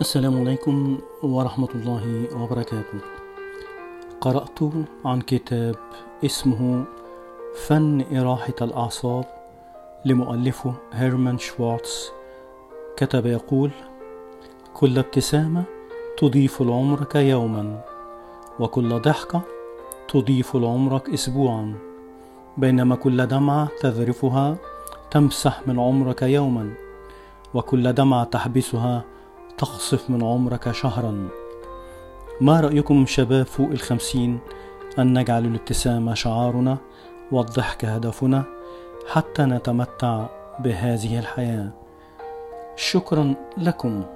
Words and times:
السلام 0.00 0.40
عليكم 0.40 0.98
ورحمة 1.22 1.68
الله 1.74 2.26
وبركاته. 2.36 3.00
قرأت 4.20 4.58
عن 5.04 5.20
كتاب 5.20 5.76
اسمه 6.24 6.84
فن 7.66 8.04
إراحة 8.16 8.54
الأعصاب 8.62 9.24
لمؤلفه 10.04 10.74
هيرمان 10.92 11.38
شوارتز. 11.38 12.10
كتب 12.96 13.26
يقول: 13.26 13.70
كل 14.74 14.98
ابتسامة 14.98 15.64
تضيف 16.18 16.62
لعمرك 16.62 17.14
يوما، 17.14 17.80
وكل 18.60 19.00
ضحكة 19.00 19.40
تضيف 20.08 20.56
لعمرك 20.56 21.10
أسبوعا، 21.10 21.74
بينما 22.56 22.96
كل 22.96 23.26
دمعة 23.26 23.68
تذرفها 23.80 24.56
تمسح 25.10 25.60
من 25.66 25.80
عمرك 25.80 26.22
يوما، 26.22 26.74
وكل 27.54 27.92
دمعة 27.92 28.24
تحبسها 28.24 29.04
تقصف 29.58 30.10
من 30.10 30.24
عمرك 30.24 30.72
شهرا. 30.72 31.28
ما 32.40 32.60
رأيكم 32.60 33.06
شباب 33.06 33.46
فوق 33.46 33.70
الخمسين 33.70 34.38
أن 34.98 35.18
نجعل 35.18 35.44
الابتسامة 35.44 36.14
شعارنا 36.14 36.78
والضحك 37.32 37.84
هدفنا 37.84 38.44
حتى 39.08 39.42
نتمتع 39.42 40.26
بهذه 40.58 41.18
الحياة؟ 41.18 41.70
شكرا 42.76 43.34
لكم. 43.58 44.15